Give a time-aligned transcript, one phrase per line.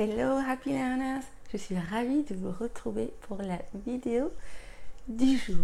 [0.00, 4.30] Hello Happy Learners, je suis ravie de vous retrouver pour la vidéo
[5.08, 5.56] du jour.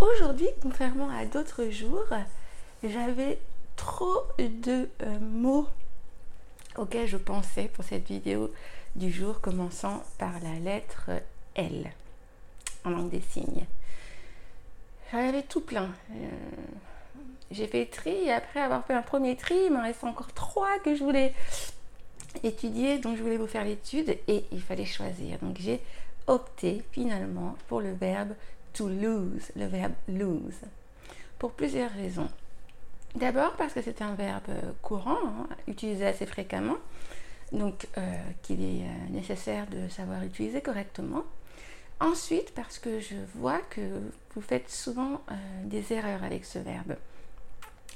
[0.00, 2.08] Aujourd'hui, contrairement à d'autres jours,
[2.82, 3.38] j'avais
[3.76, 5.68] trop de euh, mots
[6.76, 8.52] auxquels je pensais pour cette vidéo
[8.96, 11.10] du jour, commençant par la lettre
[11.54, 11.92] L
[12.84, 13.66] en langue des signes.
[15.12, 15.90] J'en avais tout plein.
[16.10, 16.30] Euh,
[17.52, 20.80] j'ai fait tri et après avoir fait un premier tri, il m'en reste encore trois
[20.80, 21.32] que je voulais
[22.42, 25.38] étudier, donc je voulais vous faire l'étude et il fallait choisir.
[25.40, 25.80] Donc j'ai
[26.26, 28.32] opté finalement pour le verbe
[28.72, 30.60] to lose, le verbe lose,
[31.38, 32.28] pour plusieurs raisons.
[33.14, 34.50] D'abord parce que c'est un verbe
[34.82, 36.76] courant, hein, utilisé assez fréquemment,
[37.52, 38.00] donc euh,
[38.42, 41.24] qu'il est euh, nécessaire de savoir utiliser correctement.
[41.98, 43.80] Ensuite parce que je vois que
[44.34, 46.96] vous faites souvent euh, des erreurs avec ce verbe.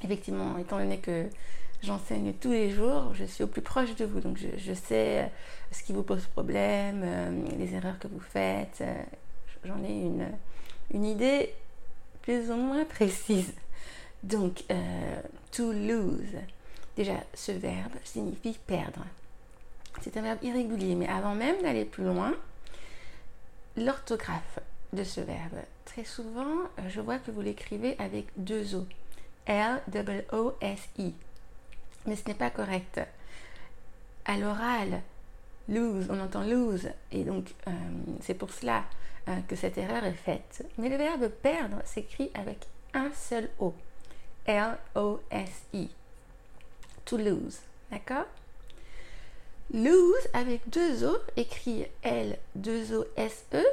[0.03, 1.27] Effectivement, étant donné que
[1.83, 5.27] j'enseigne tous les jours, je suis au plus proche de vous, donc je, sais euh,
[5.73, 8.79] ce qui vous pose problème, euh, les erreurs que vous faites.
[8.81, 9.03] Euh,
[9.65, 10.29] j'en ai une,
[10.93, 11.53] une idée
[12.23, 13.53] plus ou moins précise.
[14.23, 14.65] Donc,
[15.51, 16.37] to lose.
[16.95, 19.07] Déjà, ce verbe signifie perdre.
[20.03, 22.35] C'est un verbe irrégulier, mais avant même d'aller plus loin,
[23.79, 24.59] l'orthographe
[24.93, 25.57] de ce verbe.
[25.87, 28.87] Très souvent, je vois que vous l'écrivez avec deux O.
[29.47, 31.15] L-O-O-S-I
[32.07, 33.01] mais ce n'est pas correct.
[34.25, 35.01] À l'oral,
[35.69, 37.71] lose, on entend lose, et donc euh,
[38.23, 38.85] c'est pour cela
[39.29, 40.67] euh, que cette erreur est faite.
[40.79, 43.75] Mais le verbe perdre s'écrit avec un seul O,
[44.47, 45.89] L-O-S-I,
[47.05, 47.59] to lose,
[47.91, 48.27] d'accord?
[49.73, 53.65] Lose avec deux O, écrit L-2-O-S-E,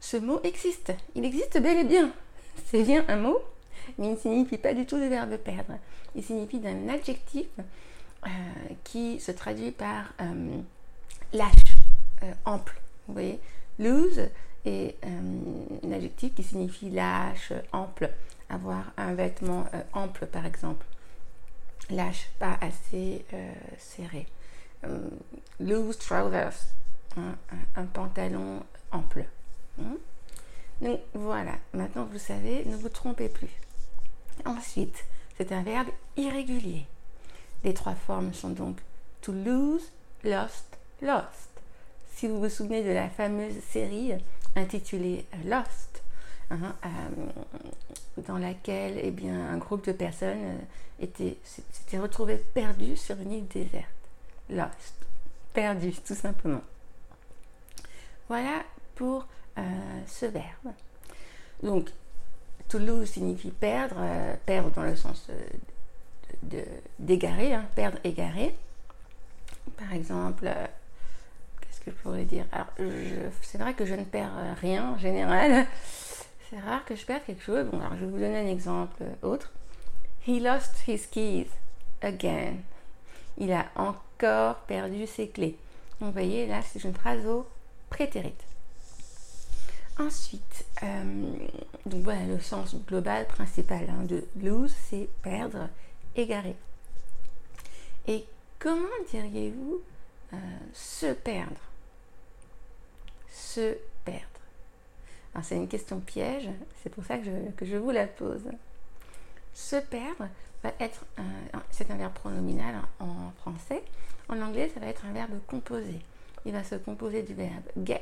[0.00, 0.92] ce mot existe.
[1.14, 2.10] Il existe bel et bien.
[2.66, 3.38] C'est bien un mot,
[3.98, 5.78] mais il ne signifie pas du tout le verbe perdre.
[6.14, 7.46] Il signifie d'un adjectif
[8.26, 8.28] euh,
[8.84, 10.56] qui se traduit par euh,
[11.34, 11.76] lâche,
[12.22, 12.80] euh, ample.
[13.06, 13.38] Vous voyez,
[13.78, 14.30] lose
[14.64, 18.08] est un adjectif qui signifie lâche, ample,
[18.48, 20.86] avoir un vêtement ample par exemple.
[21.90, 23.26] Lâche, pas assez
[23.78, 24.26] serré.
[25.60, 26.54] loose trousers,
[27.18, 27.36] hein,
[27.76, 29.26] un, pantalon ample.
[29.78, 29.98] Hein.
[30.80, 33.50] Donc voilà, maintenant vous savez, ne vous trompez plus.
[34.44, 35.04] Ensuite,
[35.36, 36.86] c'est un verbe irrégulier.
[37.64, 38.76] Les trois formes sont donc
[39.22, 39.90] to lose,
[40.22, 40.66] lost,
[41.00, 41.48] lost.
[42.14, 44.12] Si vous vous souvenez de la fameuse série
[44.54, 46.02] intitulée Lost,
[46.50, 50.60] hein, euh, dans laquelle eh bien, un groupe de personnes
[51.02, 53.88] euh, s'était retrouvé perdu sur une île déserte.
[54.50, 54.94] Lost,
[55.52, 56.62] perdu tout simplement.
[58.28, 58.62] Voilà
[58.94, 59.26] pour
[59.58, 59.62] euh,
[60.06, 60.72] ce verbe.
[61.62, 61.90] Donc,
[62.74, 65.28] to lose signifie perdre, euh, perdre dans le sens
[66.98, 68.54] d'égarer, de, hein, perdre, égarer.
[69.76, 70.66] Par exemple, euh,
[71.60, 72.46] qu'est-ce que je pourrais dire?
[73.42, 75.66] C'est vrai que je ne perds rien en général.
[76.50, 77.64] C'est rare que je perde quelque chose.
[77.66, 79.52] Bon, alors je vais vous donner un exemple autre.
[80.26, 81.48] He lost his keys
[82.02, 82.56] again.
[83.38, 85.56] Il a encore perdu ses clés.
[86.00, 87.46] vous voyez, là, c'est une phrase au
[87.88, 88.34] prétérit.
[89.98, 91.46] Ensuite, euh,
[91.86, 95.68] donc voilà le sens global principal hein, de lose, c'est perdre,
[96.16, 96.56] égarer.
[98.08, 98.24] Et
[98.58, 99.80] comment diriez-vous
[100.32, 100.36] euh,
[100.72, 101.60] se perdre?
[103.30, 104.24] Se perdre.
[105.42, 106.48] c'est une question piège,
[106.82, 108.50] c'est pour ça que je, vous la pose.
[109.54, 110.28] Se perdre
[110.64, 111.04] va être,
[111.70, 113.84] c'est un verbe pronominal en français.
[114.28, 116.00] En anglais, ça va être un verbe composé.
[116.46, 118.00] Il va se composer du verbe get,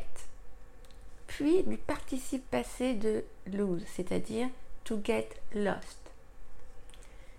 [1.32, 4.48] puis du participe passé de lose, c'est-à-dire
[4.84, 5.98] to get lost.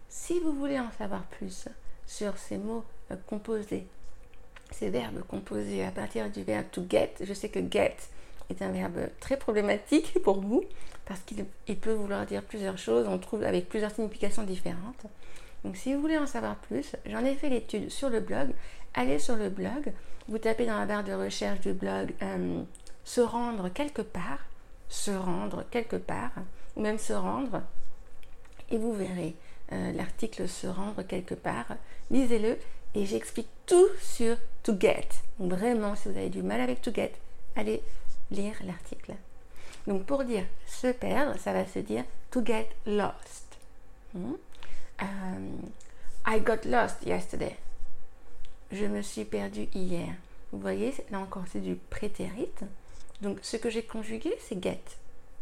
[0.10, 1.68] Si vous voulez en savoir plus
[2.08, 3.86] sur ces mots euh, composés,
[4.72, 7.98] ces verbes composés à partir du verbe to get, je sais que get
[8.50, 10.64] est un verbe très problématique pour vous
[11.06, 15.06] parce qu'il peut vouloir dire plusieurs choses, on trouve avec plusieurs significations différentes.
[15.64, 18.50] Donc si vous voulez en savoir plus, j'en ai fait l'étude sur le blog.
[18.96, 19.94] Allez sur le blog,
[20.28, 22.64] vous tapez dans la barre de recherche du blog euh,
[23.04, 24.40] se rendre quelque part,
[24.90, 26.32] se rendre quelque part,
[26.76, 27.62] ou même se rendre,
[28.70, 29.36] et vous verrez
[29.72, 31.68] euh, l'article se rendre quelque part,
[32.12, 32.58] lisez-le,
[32.96, 35.08] et j'explique tout sur to get.
[35.40, 37.14] vraiment, si vous avez du mal avec to get,
[37.56, 37.82] allez
[38.32, 39.14] lire l'article.
[39.88, 43.58] Donc pour dire se perdre, ça va se dire to get lost.
[44.14, 44.34] Hmm?
[45.02, 45.06] Euh,
[46.26, 47.58] I got lost yesterday.
[48.72, 50.16] Je me suis perdu hier.
[50.52, 52.50] Vous voyez, là encore, c'est du prétérit.
[53.24, 54.82] Donc, ce que j'ai conjugué, c'est get.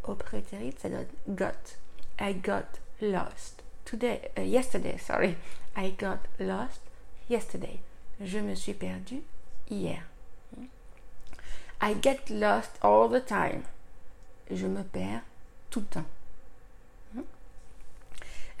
[0.04, 1.76] Au prétérit, ça donne got.
[2.20, 3.64] I got lost.
[3.84, 5.34] Today, uh, yesterday, sorry.
[5.76, 6.80] I got lost
[7.28, 7.80] yesterday.
[8.20, 9.22] Je me suis perdu
[9.68, 10.04] hier.
[11.80, 13.64] I get lost all the time.
[14.48, 15.22] Je me perds
[15.68, 16.04] tout le temps.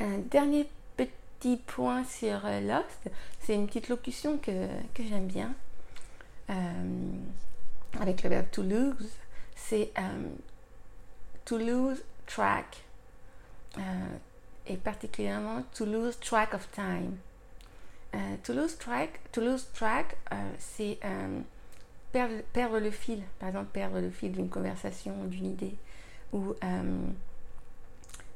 [0.00, 3.08] Un dernier petit point sur euh, Lost,
[3.40, 5.54] c'est une petite locution que, que j'aime bien.
[6.50, 6.54] Euh,
[8.00, 9.10] avec le verbe to lose,
[9.54, 10.28] c'est euh,
[11.44, 12.84] to lose track.
[14.66, 17.18] et particulièrement to lose track of time.
[18.42, 20.16] to lose track, to lose track
[20.58, 20.98] c'est
[22.12, 25.74] perdre, perdre, le fil, par exemple perdre le fil d'une conversation, d'une idée,
[26.32, 26.54] ou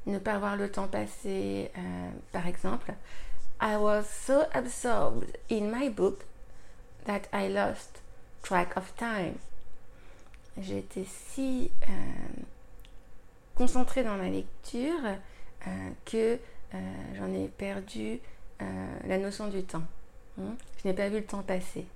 [0.06, 1.70] ne pas voir le temps passer.
[1.76, 2.94] Euh, par exemple,
[3.60, 6.24] I was so absorbed in my book
[7.04, 8.02] that I lost
[8.46, 9.34] track of time.
[10.56, 11.92] J'étais si euh,
[13.56, 15.04] concentrée dans ma lecture
[15.66, 16.38] euh, que
[17.18, 18.20] j'en ai perdu
[19.06, 19.82] la notion du temps.
[20.36, 20.54] Hmm?
[20.78, 21.86] Je n'ai pas vu le temps passer.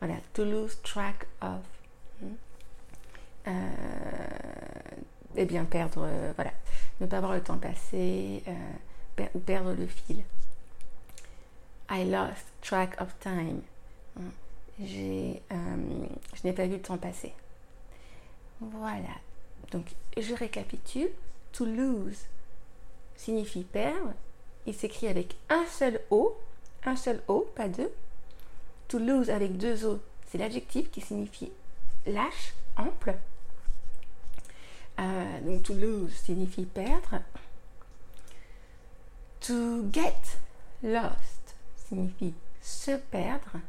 [0.00, 1.60] Voilà, to lose track of.
[2.20, 2.34] Hmm?
[5.36, 6.52] eh bien, perdre, voilà,
[7.00, 10.22] ne pas voir le temps passer euh, ou perdre le fil.
[11.90, 13.62] I lost track of time.
[14.18, 14.30] Hein.
[14.80, 15.34] Euh,
[16.34, 17.32] je n'ai pas vu le temps passer.
[18.60, 19.14] Voilà.
[19.70, 19.86] Donc,
[20.16, 21.10] je récapitule.
[21.52, 22.26] To lose
[23.16, 24.12] signifie perdre.
[24.66, 26.36] Il s'écrit avec un seul O.
[26.84, 27.90] Un seul O, pas deux.
[28.88, 31.50] To lose avec deux O, c'est l'adjectif qui signifie
[32.06, 33.16] lâche, ample.
[35.00, 37.20] Euh, donc to lose signifie perdre.
[39.40, 40.38] To get
[40.82, 41.56] lost
[41.88, 43.60] signifie se perdre.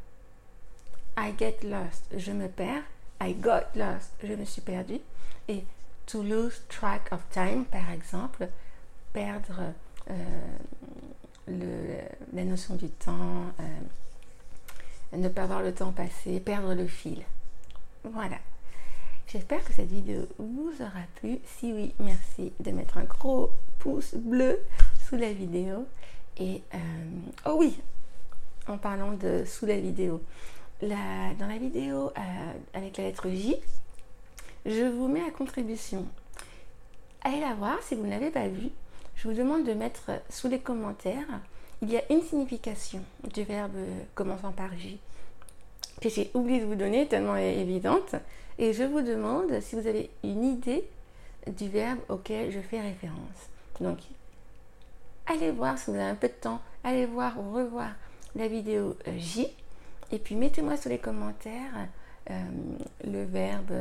[1.18, 2.84] I get lost, je me perds.
[3.20, 5.00] I got lost, je me suis perdu.
[5.48, 5.64] Et
[6.06, 8.48] to lose track of time, par exemple,
[9.12, 9.74] perdre
[10.10, 17.24] euh, la notion du temps, euh, ne pas voir le temps passer, perdre le fil.
[18.04, 18.38] Voilà.
[19.26, 21.40] J'espère que cette vidéo vous aura plu.
[21.58, 23.50] Si oui, merci de mettre un gros
[23.80, 24.60] pouce bleu
[25.08, 25.84] sous la vidéo.
[26.36, 26.78] Et euh,
[27.44, 27.80] oh oui,
[28.68, 30.22] en parlant de sous la vidéo,
[30.82, 33.56] dans la vidéo euh, avec la lettre J,
[34.64, 36.06] je vous mets à contribution.
[37.22, 38.70] Allez la voir si vous ne l'avez pas vue.
[39.16, 41.26] Je vous demande de mettre sous les commentaires,
[41.82, 43.02] il y a une signification
[43.32, 43.76] du verbe
[44.14, 44.98] commençant par J
[46.00, 48.14] que j'ai oublié de vous donner tellement évidente.
[48.58, 50.84] Et je vous demande si vous avez une idée
[51.46, 53.48] du verbe auquel je fais référence.
[53.80, 53.98] Donc,
[55.26, 57.90] allez voir si vous avez un peu de temps, allez voir ou revoir
[58.34, 59.48] la vidéo euh, J.
[60.10, 61.88] Et puis mettez-moi sur les commentaires
[62.30, 62.42] euh,
[63.04, 63.72] le verbe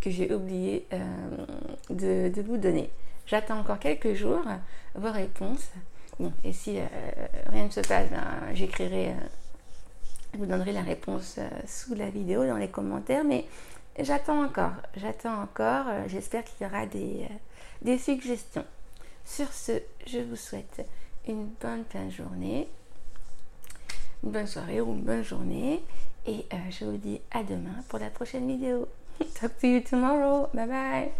[0.00, 2.90] que j'ai oublié euh, de, vous donner.
[3.26, 4.44] J'attends encore quelques jours
[4.94, 5.70] vos réponses.
[6.18, 6.78] Bon, et si
[7.46, 9.14] rien ne se passe, ben, j'écrirai
[10.32, 13.46] je vous donnerai la réponse euh, sous la vidéo dans les commentaires, mais
[13.98, 15.86] j'attends encore, j'attends encore.
[15.88, 17.34] Euh, j'espère qu'il y aura des, euh,
[17.82, 18.64] des suggestions.
[19.24, 19.72] Sur ce,
[20.06, 20.86] je vous souhaite
[21.26, 22.68] une bonne fin de journée,
[24.22, 25.82] une bonne soirée ou une bonne journée.
[26.26, 28.88] Et je vous dis à demain pour la prochaine vidéo.
[29.40, 30.48] Talk to you tomorrow.
[30.54, 31.10] Bye bye.